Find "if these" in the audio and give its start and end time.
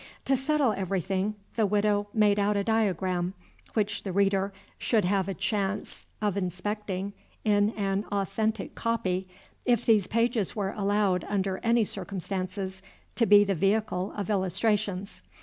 9.63-10.07